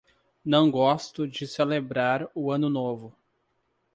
Não 0.43 0.71
gosto 0.71 1.27
de 1.27 1.45
celebrar 1.45 2.27
o 2.33 2.51
ano 2.51 2.71
novo 2.71 3.15